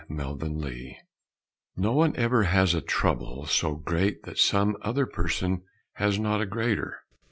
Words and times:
STEADFAST 0.11 0.95
No 1.77 1.91
one 1.93 2.15
ever 2.15 2.41
has 2.45 2.73
a 2.73 2.81
trouble 2.81 3.45
so 3.45 3.75
great 3.75 4.23
that 4.23 4.39
some 4.39 4.75
other 4.81 5.05
person 5.05 5.61
has 5.97 6.17
not 6.17 6.41
a 6.41 6.47
greater. 6.47 7.01